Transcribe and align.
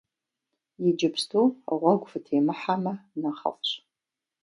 Иджыпсту 0.87 1.45
гъуэгу 1.77 2.09
фытемыхьэмэ 2.11 2.93
нэхъыфӀщ! 3.21 3.69